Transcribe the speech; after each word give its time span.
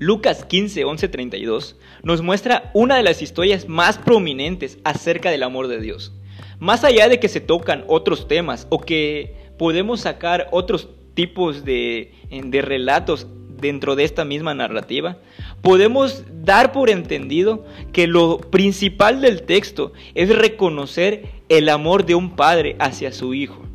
Lucas 0.00 0.46
15, 0.46 0.86
11, 0.86 1.08
32 1.10 1.76
nos 2.02 2.22
muestra 2.22 2.70
una 2.72 2.96
de 2.96 3.02
las 3.02 3.20
historias 3.20 3.68
más 3.68 3.98
prominentes 3.98 4.78
acerca 4.82 5.30
del 5.30 5.42
amor 5.42 5.68
de 5.68 5.78
Dios. 5.78 6.14
Más 6.58 6.84
allá 6.84 7.10
de 7.10 7.20
que 7.20 7.28
se 7.28 7.42
tocan 7.42 7.84
otros 7.86 8.26
temas 8.26 8.66
o 8.70 8.80
que 8.80 9.36
podemos 9.58 10.00
sacar 10.00 10.48
otros 10.52 10.88
tipos 11.12 11.66
de, 11.66 12.14
de 12.30 12.62
relatos 12.62 13.26
dentro 13.60 13.94
de 13.94 14.04
esta 14.04 14.24
misma 14.24 14.54
narrativa, 14.54 15.18
podemos 15.60 16.24
dar 16.30 16.72
por 16.72 16.88
entendido 16.88 17.66
que 17.92 18.06
lo 18.06 18.38
principal 18.38 19.20
del 19.20 19.42
texto 19.42 19.92
es 20.14 20.34
reconocer 20.34 21.26
el 21.50 21.68
amor 21.68 22.06
de 22.06 22.14
un 22.14 22.36
padre 22.36 22.74
hacia 22.78 23.12
su 23.12 23.34
hijo. 23.34 23.66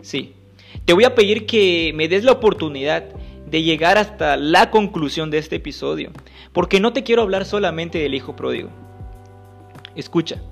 Sí, 0.00 0.32
te 0.86 0.94
voy 0.94 1.04
a 1.04 1.14
pedir 1.14 1.44
que 1.44 1.92
me 1.94 2.08
des 2.08 2.24
la 2.24 2.32
oportunidad 2.32 3.04
de 3.46 3.62
llegar 3.62 3.98
hasta 3.98 4.36
la 4.36 4.70
conclusión 4.70 5.30
de 5.30 5.38
este 5.38 5.56
episodio, 5.56 6.10
porque 6.52 6.80
no 6.80 6.92
te 6.92 7.02
quiero 7.02 7.22
hablar 7.22 7.44
solamente 7.44 7.98
del 7.98 8.14
hijo 8.14 8.36
pródigo. 8.36 8.70
Escucha, 9.94 10.42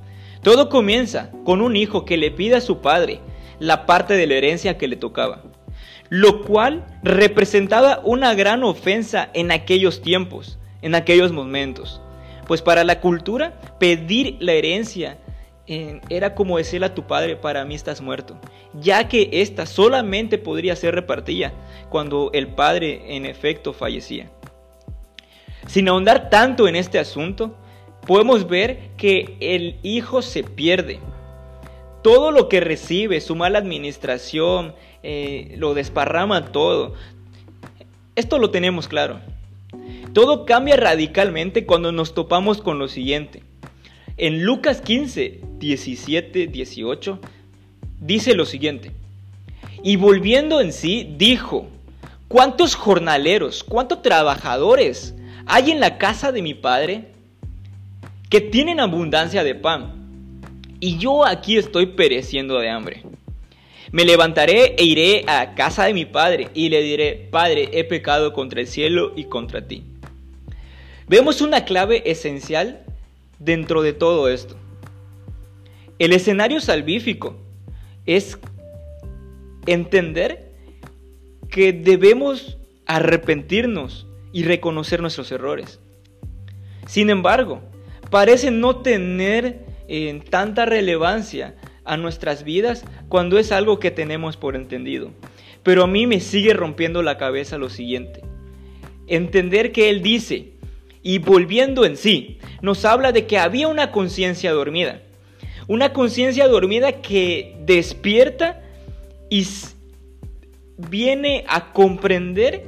todo 0.42 0.68
comienza 0.68 1.30
con 1.44 1.60
un 1.60 1.76
hijo 1.76 2.04
que 2.04 2.16
le 2.16 2.30
pide 2.30 2.56
a 2.56 2.60
su 2.60 2.80
padre 2.80 3.20
la 3.58 3.86
parte 3.86 4.14
de 4.14 4.26
la 4.26 4.34
herencia 4.34 4.78
que 4.78 4.88
le 4.88 4.96
tocaba, 4.96 5.42
lo 6.08 6.42
cual 6.44 6.86
representaba 7.02 8.00
una 8.04 8.34
gran 8.34 8.62
ofensa 8.62 9.30
en 9.34 9.50
aquellos 9.50 10.02
tiempos, 10.02 10.58
en 10.82 10.94
aquellos 10.94 11.32
momentos. 11.32 12.00
Pues 12.46 12.62
para 12.62 12.84
la 12.84 13.00
cultura, 13.00 13.58
pedir 13.80 14.36
la 14.40 14.52
herencia 14.52 15.18
era 15.66 16.34
como 16.34 16.58
decirle 16.58 16.86
a 16.86 16.94
tu 16.94 17.06
padre, 17.06 17.36
para 17.36 17.64
mí 17.64 17.74
estás 17.74 18.00
muerto, 18.00 18.38
ya 18.74 19.08
que 19.08 19.30
ésta 19.32 19.64
solamente 19.66 20.36
podría 20.36 20.76
ser 20.76 20.94
repartida 20.94 21.52
cuando 21.88 22.30
el 22.34 22.48
padre 22.48 23.16
en 23.16 23.24
efecto 23.24 23.72
fallecía. 23.72 24.30
Sin 25.66 25.88
ahondar 25.88 26.28
tanto 26.28 26.68
en 26.68 26.76
este 26.76 26.98
asunto, 26.98 27.56
podemos 28.06 28.46
ver 28.46 28.90
que 28.96 29.36
el 29.40 29.78
hijo 29.82 30.20
se 30.20 30.44
pierde. 30.44 31.00
Todo 32.02 32.30
lo 32.30 32.50
que 32.50 32.60
recibe, 32.60 33.22
su 33.22 33.34
mala 33.34 33.58
administración, 33.58 34.74
eh, 35.02 35.54
lo 35.56 35.72
desparrama 35.72 36.52
todo. 36.52 36.94
Esto 38.14 38.38
lo 38.38 38.50
tenemos 38.50 38.88
claro. 38.88 39.20
Todo 40.12 40.44
cambia 40.44 40.76
radicalmente 40.76 41.64
cuando 41.64 41.92
nos 41.92 42.14
topamos 42.14 42.60
con 42.60 42.78
lo 42.78 42.88
siguiente. 42.88 43.42
En 44.16 44.44
Lucas 44.44 44.80
15, 44.80 45.40
17, 45.64 46.46
18, 46.48 47.18
dice 48.00 48.34
lo 48.34 48.44
siguiente. 48.44 48.92
Y 49.82 49.96
volviendo 49.96 50.60
en 50.60 50.72
sí, 50.72 51.14
dijo, 51.16 51.68
¿cuántos 52.28 52.74
jornaleros, 52.74 53.64
cuántos 53.64 54.02
trabajadores 54.02 55.14
hay 55.46 55.70
en 55.70 55.80
la 55.80 55.96
casa 55.96 56.32
de 56.32 56.42
mi 56.42 56.52
padre 56.52 57.12
que 58.28 58.42
tienen 58.42 58.78
abundancia 58.78 59.42
de 59.42 59.54
pan? 59.54 60.04
Y 60.80 60.98
yo 60.98 61.24
aquí 61.24 61.56
estoy 61.56 61.86
pereciendo 61.86 62.58
de 62.58 62.68
hambre. 62.68 63.02
Me 63.90 64.04
levantaré 64.04 64.74
e 64.76 64.84
iré 64.84 65.24
a 65.26 65.54
casa 65.54 65.84
de 65.84 65.94
mi 65.94 66.04
padre 66.04 66.48
y 66.52 66.68
le 66.68 66.82
diré, 66.82 67.28
Padre, 67.30 67.70
he 67.72 67.84
pecado 67.84 68.32
contra 68.32 68.60
el 68.60 68.66
cielo 68.66 69.12
y 69.16 69.24
contra 69.24 69.66
ti 69.66 69.84
Vemos 71.06 71.42
una 71.42 71.64
clave 71.64 72.02
esencial 72.10 72.82
dentro 73.38 73.82
de 73.82 73.92
todo 73.92 74.28
esto. 74.28 74.56
El 75.98 76.12
escenario 76.12 76.60
salvífico 76.60 77.36
es 78.06 78.38
entender 79.66 80.52
que 81.48 81.72
debemos 81.72 82.58
arrepentirnos 82.86 84.06
y 84.32 84.42
reconocer 84.42 85.00
nuestros 85.00 85.30
errores. 85.30 85.80
Sin 86.86 87.10
embargo, 87.10 87.62
parece 88.10 88.50
no 88.50 88.82
tener 88.82 89.64
eh, 89.88 90.20
tanta 90.28 90.66
relevancia 90.66 91.54
a 91.84 91.96
nuestras 91.96 92.44
vidas 92.44 92.84
cuando 93.08 93.38
es 93.38 93.52
algo 93.52 93.78
que 93.78 93.90
tenemos 93.90 94.36
por 94.36 94.56
entendido. 94.56 95.10
Pero 95.62 95.84
a 95.84 95.86
mí 95.86 96.06
me 96.06 96.20
sigue 96.20 96.52
rompiendo 96.52 97.02
la 97.02 97.16
cabeza 97.16 97.56
lo 97.56 97.70
siguiente. 97.70 98.22
Entender 99.06 99.72
que 99.72 99.90
Él 99.90 100.02
dice, 100.02 100.54
y 101.02 101.18
volviendo 101.18 101.84
en 101.84 101.96
sí, 101.96 102.38
nos 102.62 102.84
habla 102.84 103.12
de 103.12 103.26
que 103.26 103.38
había 103.38 103.68
una 103.68 103.92
conciencia 103.92 104.52
dormida. 104.52 105.02
Una 105.66 105.94
conciencia 105.94 106.46
dormida 106.46 107.00
que 107.00 107.56
despierta 107.60 108.60
y 109.30 109.46
viene 110.76 111.44
a 111.48 111.72
comprender 111.72 112.64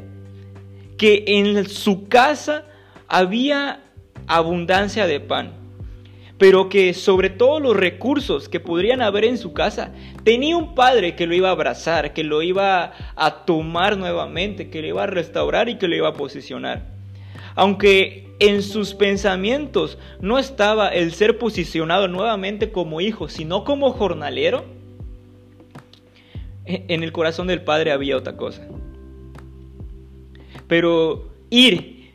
que 0.96 1.24
en 1.26 1.68
su 1.68 2.08
casa 2.08 2.64
había 3.06 3.82
abundancia 4.26 5.06
de 5.06 5.20
pan, 5.20 5.52
pero 6.38 6.70
que 6.70 6.94
sobre 6.94 7.28
todo 7.28 7.60
los 7.60 7.76
recursos 7.76 8.48
que 8.48 8.60
podrían 8.60 9.02
haber 9.02 9.26
en 9.26 9.36
su 9.36 9.52
casa, 9.52 9.92
tenía 10.24 10.56
un 10.56 10.74
padre 10.74 11.14
que 11.16 11.26
lo 11.26 11.34
iba 11.34 11.50
a 11.50 11.52
abrazar, 11.52 12.14
que 12.14 12.24
lo 12.24 12.42
iba 12.42 12.92
a 13.14 13.44
tomar 13.44 13.98
nuevamente, 13.98 14.70
que 14.70 14.80
lo 14.80 14.88
iba 14.88 15.02
a 15.02 15.06
restaurar 15.06 15.68
y 15.68 15.76
que 15.76 15.86
lo 15.86 15.96
iba 15.96 16.08
a 16.08 16.14
posicionar. 16.14 16.95
Aunque 17.56 18.26
en 18.38 18.62
sus 18.62 18.94
pensamientos 18.94 19.98
no 20.20 20.38
estaba 20.38 20.90
el 20.90 21.12
ser 21.12 21.38
posicionado 21.38 22.06
nuevamente 22.06 22.70
como 22.70 23.00
hijo, 23.00 23.28
sino 23.28 23.64
como 23.64 23.92
jornalero, 23.92 24.64
e-, 26.66 26.84
en 26.88 27.02
el 27.02 27.12
corazón 27.12 27.46
del 27.46 27.62
Padre 27.62 27.92
había 27.92 28.16
otra 28.16 28.36
cosa. 28.36 28.66
Pero 30.68 31.30
ir 31.50 32.14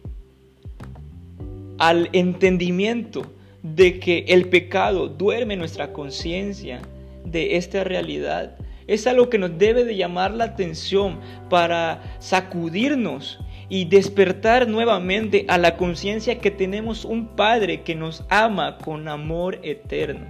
al 1.79 2.09
entendimiento 2.13 3.23
de 3.63 3.99
que 3.99 4.25
el 4.27 4.49
pecado 4.49 5.07
duerme 5.07 5.55
nuestra 5.55 5.93
conciencia 5.93 6.81
de 7.25 7.55
esta 7.55 7.83
realidad 7.83 8.57
es 8.87 9.07
algo 9.07 9.29
que 9.29 9.37
nos 9.37 9.57
debe 9.57 9.85
de 9.85 9.95
llamar 9.95 10.33
la 10.33 10.43
atención 10.43 11.19
para 11.49 12.17
sacudirnos 12.19 13.39
y 13.71 13.85
despertar 13.85 14.67
nuevamente 14.67 15.45
a 15.47 15.57
la 15.57 15.77
conciencia 15.77 16.39
que 16.39 16.51
tenemos 16.51 17.05
un 17.05 17.37
Padre 17.37 17.83
que 17.83 17.95
nos 17.95 18.25
ama 18.27 18.77
con 18.77 19.07
amor 19.07 19.59
eterno. 19.63 20.25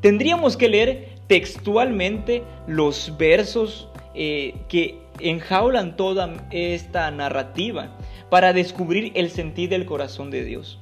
Tendríamos 0.00 0.56
que 0.56 0.68
leer 0.68 1.08
textualmente 1.26 2.44
los 2.68 3.12
versos 3.18 3.88
eh, 4.14 4.54
que 4.68 5.00
enjaulan 5.18 5.96
toda 5.96 6.46
esta 6.52 7.10
narrativa 7.10 7.98
para 8.30 8.52
descubrir 8.52 9.10
el 9.16 9.30
sentido 9.30 9.70
del 9.70 9.84
corazón 9.84 10.30
de 10.30 10.44
Dios. 10.44 10.78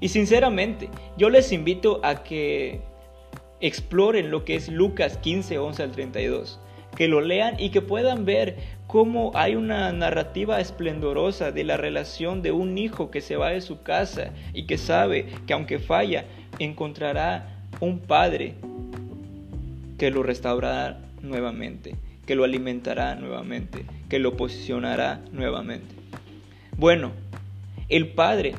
Y 0.00 0.08
sinceramente, 0.08 0.88
yo 1.18 1.28
les 1.28 1.52
invito 1.52 2.00
a 2.02 2.22
que 2.22 2.80
exploren 3.60 4.30
lo 4.30 4.46
que 4.46 4.54
es 4.54 4.70
Lucas 4.70 5.18
15, 5.18 5.58
11 5.58 5.82
al 5.82 5.90
32 5.90 6.58
que 6.94 7.08
lo 7.08 7.20
lean 7.20 7.56
y 7.58 7.70
que 7.70 7.82
puedan 7.82 8.24
ver 8.24 8.56
cómo 8.94 9.32
hay 9.34 9.56
una 9.56 9.90
narrativa 9.90 10.60
esplendorosa 10.60 11.50
de 11.50 11.64
la 11.64 11.76
relación 11.76 12.42
de 12.42 12.52
un 12.52 12.78
hijo 12.78 13.10
que 13.10 13.20
se 13.20 13.34
va 13.34 13.50
de 13.50 13.60
su 13.60 13.82
casa 13.82 14.30
y 14.52 14.66
que 14.66 14.78
sabe 14.78 15.26
que 15.48 15.52
aunque 15.52 15.80
falla, 15.80 16.26
encontrará 16.60 17.64
un 17.80 17.98
padre 17.98 18.54
que 19.98 20.12
lo 20.12 20.22
restaurará 20.22 21.00
nuevamente, 21.22 21.96
que 22.24 22.36
lo 22.36 22.44
alimentará 22.44 23.16
nuevamente, 23.16 23.84
que 24.08 24.20
lo 24.20 24.36
posicionará 24.36 25.20
nuevamente. 25.32 25.92
Bueno, 26.76 27.10
el 27.88 28.06
padre, 28.06 28.54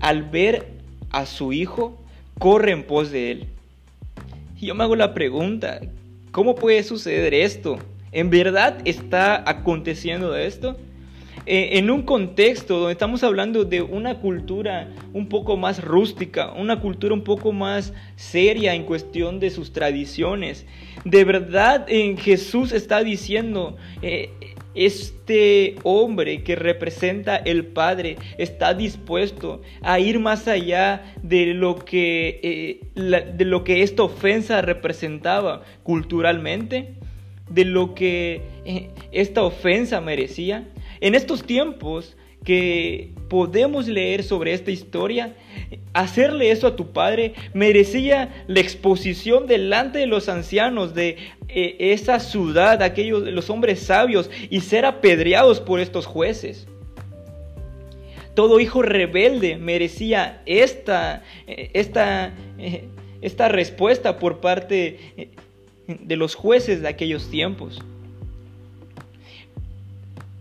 al 0.00 0.24
ver 0.24 0.72
a 1.10 1.24
su 1.24 1.52
hijo, 1.52 2.02
corre 2.40 2.72
en 2.72 2.82
pos 2.82 3.12
de 3.12 3.30
él. 3.30 3.46
Y 4.56 4.66
yo 4.66 4.74
me 4.74 4.82
hago 4.82 4.96
la 4.96 5.14
pregunta, 5.14 5.78
¿Cómo 6.30 6.54
puede 6.54 6.82
suceder 6.82 7.32
esto? 7.32 7.78
¿En 8.12 8.30
verdad 8.30 8.78
está 8.84 9.48
aconteciendo 9.48 10.36
esto? 10.36 10.76
Eh, 11.50 11.78
en 11.78 11.90
un 11.90 12.02
contexto 12.02 12.78
donde 12.78 12.92
estamos 12.92 13.22
hablando 13.22 13.64
de 13.64 13.80
una 13.80 14.20
cultura 14.20 14.90
un 15.14 15.28
poco 15.28 15.56
más 15.56 15.82
rústica, 15.82 16.52
una 16.52 16.80
cultura 16.80 17.14
un 17.14 17.24
poco 17.24 17.52
más 17.52 17.94
seria 18.16 18.74
en 18.74 18.84
cuestión 18.84 19.40
de 19.40 19.48
sus 19.48 19.72
tradiciones. 19.72 20.66
De 21.04 21.24
verdad, 21.24 21.86
en 21.88 22.18
Jesús 22.18 22.72
está 22.72 23.02
diciendo, 23.02 23.78
eh, 24.02 24.30
este 24.74 25.76
hombre 25.82 26.42
que 26.44 26.54
representa 26.54 27.36
el 27.36 27.64
Padre 27.66 28.16
está 28.36 28.74
dispuesto 28.74 29.62
a 29.80 29.98
ir 29.98 30.20
más 30.20 30.46
allá 30.48 31.14
de 31.22 31.46
lo 31.54 31.76
que, 31.76 32.40
eh, 32.42 32.80
de 32.94 33.44
lo 33.44 33.64
que 33.64 33.82
esta 33.82 34.02
ofensa 34.02 34.60
representaba 34.60 35.62
culturalmente, 35.82 36.94
de 37.50 37.64
lo 37.64 37.94
que 37.94 38.42
eh, 38.64 38.90
esta 39.12 39.42
ofensa 39.42 40.00
merecía. 40.00 40.68
En 41.00 41.14
estos 41.14 41.44
tiempos 41.44 42.16
que 42.44 43.10
podemos 43.28 43.88
leer 43.88 44.22
sobre 44.22 44.52
esta 44.52 44.70
historia, 44.70 45.34
hacerle 45.92 46.50
eso 46.50 46.66
a 46.66 46.76
tu 46.76 46.92
padre 46.92 47.34
merecía 47.52 48.44
la 48.46 48.60
exposición 48.60 49.46
delante 49.46 49.98
de 49.98 50.06
los 50.06 50.28
ancianos 50.28 50.94
de 50.94 51.18
eh, 51.48 51.76
esa 51.78 52.20
ciudad, 52.20 52.82
aquellos 52.82 53.22
los 53.22 53.50
hombres 53.50 53.80
sabios 53.80 54.30
y 54.50 54.60
ser 54.60 54.84
apedreados 54.84 55.60
por 55.60 55.80
estos 55.80 56.06
jueces. 56.06 56.66
Todo 58.34 58.60
hijo 58.60 58.82
rebelde 58.82 59.56
merecía 59.56 60.42
esta, 60.46 61.24
eh, 61.46 61.70
esta, 61.74 62.32
esta 63.20 63.48
respuesta 63.48 64.18
por 64.18 64.40
parte 64.40 65.30
de 65.88 66.16
los 66.16 66.34
jueces 66.34 66.82
de 66.82 66.88
aquellos 66.88 67.30
tiempos. 67.30 67.80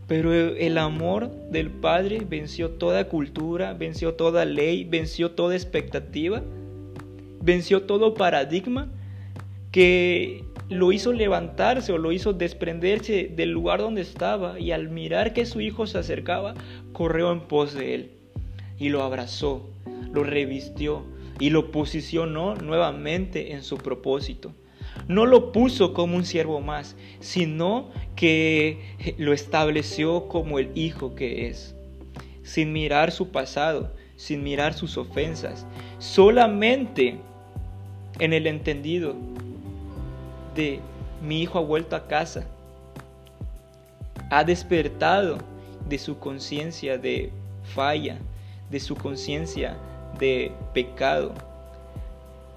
Pero 0.07 0.33
el 0.33 0.77
amor 0.77 1.31
del 1.51 1.69
Padre 1.69 2.25
venció 2.27 2.71
toda 2.71 3.07
cultura, 3.07 3.73
venció 3.73 4.13
toda 4.13 4.45
ley, 4.45 4.83
venció 4.83 5.31
toda 5.31 5.55
expectativa, 5.55 6.43
venció 7.41 7.83
todo 7.83 8.13
paradigma 8.13 8.89
que 9.71 10.43
lo 10.69 10.91
hizo 10.91 11.13
levantarse 11.13 11.93
o 11.93 11.97
lo 11.97 12.11
hizo 12.11 12.33
desprenderse 12.33 13.31
del 13.33 13.51
lugar 13.51 13.79
donde 13.79 14.01
estaba 14.01 14.59
y 14.59 14.71
al 14.71 14.89
mirar 14.89 15.33
que 15.33 15.45
su 15.45 15.61
hijo 15.61 15.87
se 15.87 15.97
acercaba, 15.97 16.55
corrió 16.91 17.31
en 17.31 17.41
pos 17.41 17.73
de 17.73 17.95
él 17.95 18.11
y 18.77 18.89
lo 18.89 19.01
abrazó, 19.01 19.69
lo 20.13 20.23
revistió 20.23 21.03
y 21.39 21.51
lo 21.51 21.71
posicionó 21.71 22.55
nuevamente 22.55 23.53
en 23.53 23.63
su 23.63 23.77
propósito 23.77 24.53
no 25.07 25.25
lo 25.25 25.51
puso 25.51 25.93
como 25.93 26.17
un 26.17 26.25
siervo 26.25 26.59
más, 26.61 26.95
sino 27.19 27.89
que 28.15 29.15
lo 29.17 29.33
estableció 29.33 30.27
como 30.27 30.59
el 30.59 30.71
hijo 30.75 31.15
que 31.15 31.47
es, 31.47 31.75
sin 32.43 32.73
mirar 32.73 33.11
su 33.11 33.29
pasado, 33.29 33.93
sin 34.15 34.43
mirar 34.43 34.73
sus 34.73 34.97
ofensas, 34.97 35.65
solamente 35.99 37.17
en 38.19 38.33
el 38.33 38.47
entendido 38.47 39.15
de 40.55 40.79
mi 41.21 41.41
hijo 41.41 41.59
ha 41.59 41.61
vuelto 41.61 41.95
a 41.95 42.07
casa, 42.07 42.45
ha 44.29 44.43
despertado 44.43 45.37
de 45.87 45.97
su 45.97 46.19
conciencia 46.19 46.97
de 46.97 47.31
falla, 47.63 48.17
de 48.69 48.79
su 48.79 48.95
conciencia 48.95 49.77
de 50.19 50.51
pecado, 50.73 51.33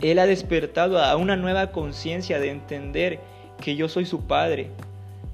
él 0.02 0.18
ha 0.18 0.26
despertado 0.26 0.98
a 0.98 1.16
una 1.16 1.36
nueva 1.36 1.72
conciencia 1.72 2.38
de 2.38 2.50
entender 2.50 3.20
que 3.60 3.76
yo 3.76 3.88
soy 3.88 4.06
su 4.06 4.26
padre, 4.26 4.70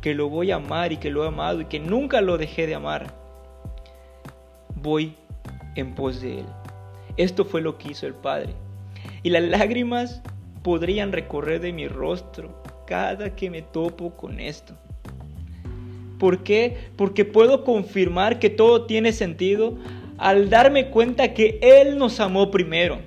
que 0.01 0.15
lo 0.15 0.29
voy 0.29 0.51
a 0.51 0.57
amar 0.57 0.93
y 0.93 0.97
que 0.97 1.11
lo 1.11 1.25
he 1.25 1.29
amado 1.29 1.61
y 1.61 1.67
que 1.67 1.79
nunca 1.79 2.21
lo 2.21 2.37
dejé 2.39 2.67
de 2.67 2.75
amar. 2.75 3.15
Voy 4.75 5.15
en 5.77 5.95
pos 5.95 6.21
de 6.21 6.41
Él. 6.41 6.47
Esto 7.17 7.45
fue 7.45 7.61
lo 7.61 7.79
que 7.79 7.93
hizo 7.93 8.07
el 8.07 8.15
Padre. 8.15 8.55
Y 9.23 9.31
las 9.31 9.43
lágrimas 9.43 10.23
podrían 10.63 11.13
recorrer 11.13 11.61
de 11.61 11.73
mi 11.73 11.89
rostro 11.89 12.63
cada 12.87 13.35
que 13.35 13.51
me 13.51 13.63
topo 13.63 14.17
con 14.17 14.41
esto. 14.41 14.75
¿Por 16.19 16.43
qué? 16.43 16.77
Porque 16.97 17.25
puedo 17.25 17.65
confirmar 17.65 18.39
que 18.39 18.51
todo 18.51 18.87
tiene 18.87 19.13
sentido 19.13 19.77
al 20.19 20.51
darme 20.51 20.89
cuenta 20.89 21.35
que 21.35 21.59
Él 21.63 21.99
nos 21.99 22.21
amó 22.21 22.51
primero. 22.51 22.99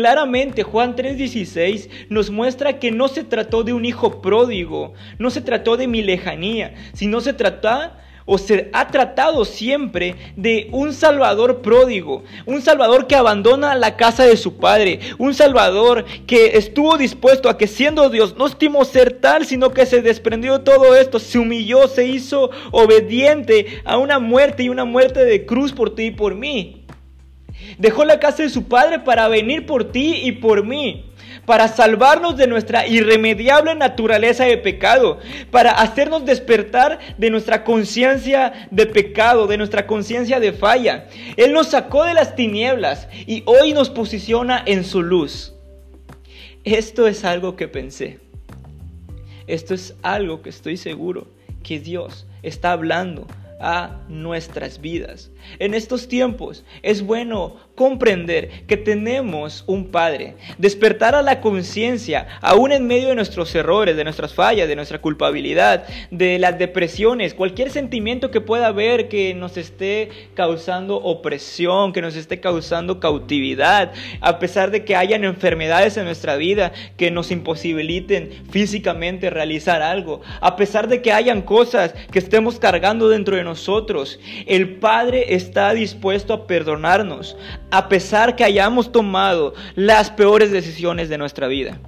Claramente 0.00 0.62
Juan 0.62 0.96
3:16 0.96 1.90
nos 2.08 2.30
muestra 2.30 2.78
que 2.78 2.90
no 2.90 3.08
se 3.08 3.22
trató 3.22 3.64
de 3.64 3.74
un 3.74 3.84
hijo 3.84 4.22
pródigo, 4.22 4.94
no 5.18 5.28
se 5.28 5.42
trató 5.42 5.76
de 5.76 5.88
mi 5.88 6.00
lejanía, 6.00 6.72
sino 6.94 7.20
se 7.20 7.34
trata 7.34 7.98
o 8.24 8.38
se 8.38 8.70
ha 8.72 8.88
tratado 8.88 9.44
siempre 9.44 10.16
de 10.36 10.70
un 10.72 10.94
Salvador 10.94 11.60
pródigo, 11.60 12.24
un 12.46 12.62
Salvador 12.62 13.08
que 13.08 13.14
abandona 13.14 13.74
la 13.74 13.98
casa 13.98 14.24
de 14.24 14.38
su 14.38 14.56
Padre, 14.56 15.00
un 15.18 15.34
Salvador 15.34 16.06
que 16.26 16.56
estuvo 16.56 16.96
dispuesto 16.96 17.50
a 17.50 17.58
que 17.58 17.66
siendo 17.66 18.08
Dios 18.08 18.36
no 18.38 18.46
estimó 18.46 18.86
ser 18.86 19.20
tal, 19.20 19.44
sino 19.44 19.70
que 19.72 19.84
se 19.84 20.00
desprendió 20.00 20.56
de 20.56 20.64
todo 20.64 20.96
esto, 20.96 21.18
se 21.18 21.38
humilló, 21.38 21.88
se 21.88 22.06
hizo 22.06 22.50
obediente 22.70 23.82
a 23.84 23.98
una 23.98 24.18
muerte 24.18 24.62
y 24.62 24.70
una 24.70 24.86
muerte 24.86 25.26
de 25.26 25.44
cruz 25.44 25.74
por 25.74 25.94
ti 25.94 26.04
y 26.04 26.10
por 26.10 26.34
mí. 26.36 26.79
Dejó 27.78 28.04
la 28.04 28.20
casa 28.20 28.42
de 28.42 28.48
su 28.48 28.68
padre 28.68 29.00
para 29.00 29.28
venir 29.28 29.66
por 29.66 29.90
ti 29.92 30.20
y 30.22 30.32
por 30.32 30.64
mí, 30.64 31.10
para 31.46 31.68
salvarnos 31.68 32.36
de 32.36 32.46
nuestra 32.46 32.86
irremediable 32.86 33.74
naturaleza 33.74 34.44
de 34.44 34.58
pecado, 34.58 35.18
para 35.50 35.70
hacernos 35.70 36.24
despertar 36.24 36.98
de 37.16 37.30
nuestra 37.30 37.64
conciencia 37.64 38.68
de 38.70 38.86
pecado, 38.86 39.46
de 39.46 39.58
nuestra 39.58 39.86
conciencia 39.86 40.40
de 40.40 40.52
falla. 40.52 41.06
Él 41.36 41.52
nos 41.52 41.68
sacó 41.68 42.04
de 42.04 42.14
las 42.14 42.36
tinieblas 42.36 43.08
y 43.26 43.42
hoy 43.46 43.72
nos 43.72 43.90
posiciona 43.90 44.62
en 44.66 44.84
su 44.84 45.02
luz. 45.02 45.54
Esto 46.64 47.06
es 47.06 47.24
algo 47.24 47.56
que 47.56 47.68
pensé. 47.68 48.18
Esto 49.46 49.74
es 49.74 49.96
algo 50.02 50.42
que 50.42 50.50
estoy 50.50 50.76
seguro 50.76 51.26
que 51.62 51.80
Dios 51.80 52.26
está 52.42 52.72
hablando 52.72 53.26
a 53.60 54.00
nuestras 54.08 54.80
vidas. 54.80 55.30
En 55.58 55.74
estos 55.74 56.08
tiempos 56.08 56.64
es 56.82 57.02
bueno 57.02 57.56
comprender 57.74 58.66
que 58.66 58.76
tenemos 58.76 59.64
un 59.66 59.90
Padre, 59.90 60.36
despertar 60.58 61.14
a 61.14 61.22
la 61.22 61.40
conciencia, 61.40 62.26
aún 62.42 62.72
en 62.72 62.86
medio 62.86 63.08
de 63.08 63.14
nuestros 63.14 63.54
errores, 63.54 63.96
de 63.96 64.04
nuestras 64.04 64.34
fallas, 64.34 64.68
de 64.68 64.76
nuestra 64.76 65.00
culpabilidad, 65.00 65.84
de 66.10 66.38
las 66.38 66.58
depresiones, 66.58 67.34
cualquier 67.34 67.70
sentimiento 67.70 68.30
que 68.30 68.40
pueda 68.40 68.66
haber 68.66 69.08
que 69.08 69.34
nos 69.34 69.56
esté 69.56 70.10
causando 70.34 70.96
opresión, 70.96 71.92
que 71.92 72.02
nos 72.02 72.16
esté 72.16 72.40
causando 72.40 73.00
cautividad, 73.00 73.92
a 74.20 74.38
pesar 74.38 74.70
de 74.70 74.84
que 74.84 74.96
hayan 74.96 75.24
enfermedades 75.24 75.96
en 75.96 76.04
nuestra 76.04 76.36
vida 76.36 76.72
que 76.96 77.10
nos 77.10 77.30
imposibiliten 77.30 78.30
físicamente 78.50 79.30
realizar 79.30 79.82
algo, 79.82 80.20
a 80.40 80.56
pesar 80.56 80.88
de 80.88 81.00
que 81.02 81.12
hayan 81.12 81.42
cosas 81.42 81.94
que 82.12 82.18
estemos 82.18 82.58
cargando 82.58 83.08
dentro 83.08 83.36
de 83.36 83.42
nosotros, 83.42 83.49
el 84.46 84.76
Padre 84.76 85.34
está 85.34 85.72
dispuesto 85.72 86.32
a 86.32 86.46
perdonarnos, 86.46 87.36
a 87.70 87.88
pesar 87.88 88.36
que 88.36 88.44
hayamos 88.44 88.92
tomado 88.92 89.54
las 89.74 90.10
peores 90.10 90.50
decisiones 90.50 91.08
de 91.08 91.18
nuestra 91.18 91.48
vida. 91.48 91.80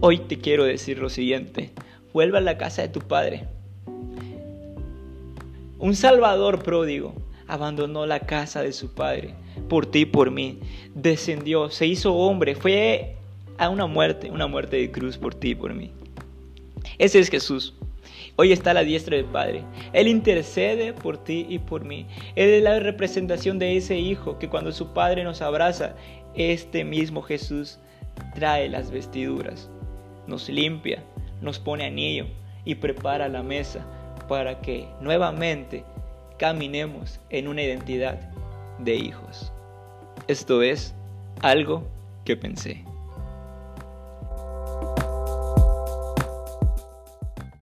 Hoy 0.00 0.18
te 0.18 0.38
quiero 0.38 0.64
decir 0.64 0.98
lo 0.98 1.08
siguiente, 1.08 1.72
vuelva 2.12 2.38
a 2.38 2.42
la 2.42 2.56
casa 2.56 2.82
de 2.82 2.88
tu 2.88 3.00
padre. 3.00 3.46
Un 5.78 5.94
salvador 5.94 6.62
pródigo 6.62 7.14
abandonó 7.46 8.06
la 8.06 8.20
casa 8.20 8.62
de 8.62 8.72
su 8.72 8.94
padre 8.94 9.34
por 9.68 9.86
ti 9.86 10.00
y 10.00 10.06
por 10.06 10.30
mí. 10.30 10.60
Descendió, 10.94 11.70
se 11.70 11.86
hizo 11.86 12.14
hombre, 12.14 12.54
fue 12.54 13.16
a 13.58 13.68
una 13.68 13.86
muerte, 13.86 14.30
una 14.30 14.46
muerte 14.46 14.76
de 14.76 14.90
cruz 14.90 15.18
por 15.18 15.34
ti 15.34 15.50
y 15.50 15.54
por 15.54 15.74
mí. 15.74 15.90
Ese 16.98 17.18
es 17.18 17.28
Jesús. 17.28 17.74
Hoy 18.36 18.52
está 18.52 18.70
a 18.70 18.74
la 18.74 18.84
diestra 18.84 19.16
del 19.16 19.26
Padre. 19.26 19.64
Él 19.92 20.08
intercede 20.08 20.92
por 20.92 21.18
ti 21.18 21.46
y 21.48 21.58
por 21.58 21.84
mí. 21.84 22.06
Él 22.36 22.50
es 22.50 22.62
la 22.62 22.78
representación 22.78 23.58
de 23.58 23.76
ese 23.76 23.98
Hijo 23.98 24.38
que 24.38 24.48
cuando 24.48 24.72
su 24.72 24.92
Padre 24.92 25.24
nos 25.24 25.42
abraza, 25.42 25.94
este 26.34 26.84
mismo 26.84 27.22
Jesús 27.22 27.78
trae 28.34 28.68
las 28.68 28.90
vestiduras, 28.90 29.68
nos 30.26 30.48
limpia, 30.48 31.02
nos 31.40 31.58
pone 31.58 31.84
anillo 31.84 32.26
y 32.64 32.76
prepara 32.76 33.28
la 33.28 33.42
mesa 33.42 33.86
para 34.28 34.60
que 34.60 34.86
nuevamente 35.00 35.84
caminemos 36.38 37.20
en 37.30 37.48
una 37.48 37.62
identidad 37.62 38.30
de 38.78 38.94
hijos. 38.94 39.52
Esto 40.28 40.62
es 40.62 40.94
algo 41.40 41.88
que 42.24 42.36
pensé. 42.36 42.84